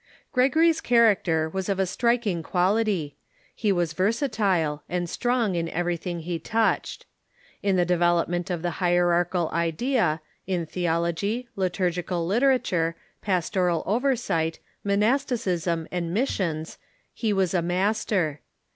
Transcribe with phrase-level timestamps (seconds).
[0.33, 3.13] Gregory's character was of a striking qualit3\
[3.53, 7.05] He was ver satile, and strong in everything he touched.
[7.61, 12.29] In the develop ment of the hierarchical idea, in theology, liturgical Gregory,.,.,..,.
[12.33, 16.77] literature, pastoral oversight, monasticism, and mis sions,
[17.13, 18.39] he was a master.